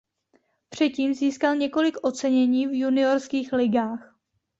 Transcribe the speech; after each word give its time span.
Předtím 0.69 1.13
získal 1.13 1.55
několik 1.55 1.97
ocenění 2.03 2.67
v 2.67 2.79
juniorských 2.79 3.53
ligách. 3.53 4.15